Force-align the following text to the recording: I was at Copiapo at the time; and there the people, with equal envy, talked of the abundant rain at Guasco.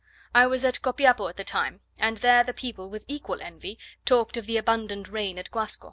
I 0.33 0.47
was 0.47 0.65
at 0.65 0.81
Copiapo 0.81 1.27
at 1.29 1.35
the 1.37 1.43
time; 1.43 1.81
and 1.99 2.17
there 2.17 2.43
the 2.43 2.55
people, 2.55 2.89
with 2.89 3.05
equal 3.07 3.39
envy, 3.39 3.77
talked 4.03 4.35
of 4.35 4.47
the 4.47 4.57
abundant 4.57 5.09
rain 5.09 5.37
at 5.37 5.51
Guasco. 5.51 5.79